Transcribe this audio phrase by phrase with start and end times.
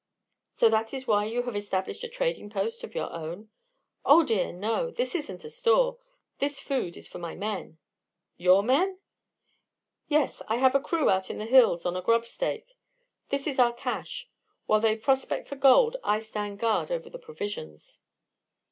[0.55, 3.51] "So that is why you have established a trading post of your own?"
[4.03, 4.89] "Oh dear, no.
[4.89, 5.99] This isn't a store.
[6.39, 7.77] This food is for my men."
[8.35, 8.97] "Your men?"
[10.07, 12.75] "Yes, I have a crew out in the hills on a grub stake.
[13.29, 14.27] This is our cache.
[14.65, 18.01] While they prospect for gold, I stand guard over the provisions."